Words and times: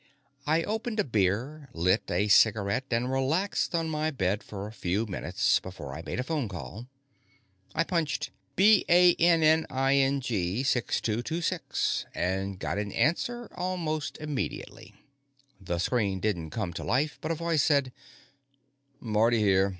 I 0.47 0.63
opened 0.63 0.99
a 0.99 1.03
beer, 1.03 1.69
lit 1.73 2.09
a 2.09 2.27
cigarette, 2.27 2.85
and 2.89 3.11
relaxed 3.11 3.75
on 3.75 3.87
my 3.87 4.09
bed 4.09 4.41
for 4.41 4.65
a 4.65 4.71
few 4.73 5.05
minutes 5.05 5.59
before 5.59 5.93
I 5.93 6.01
made 6.01 6.19
a 6.19 6.23
phone 6.23 6.47
call. 6.49 6.87
I 7.75 7.83
punched 7.83 8.31
BANning 8.55 8.87
6226, 9.67 12.07
and 12.15 12.57
got 12.57 12.79
an 12.79 12.91
answer 12.91 13.47
almost 13.53 14.17
immediately. 14.17 14.95
The 15.61 15.77
screen 15.77 16.19
didn't 16.19 16.49
come 16.49 16.73
to 16.73 16.83
life, 16.83 17.19
but 17.21 17.29
a 17.29 17.35
voice 17.35 17.61
said: 17.61 17.91
"Marty 18.99 19.37
here. 19.37 19.69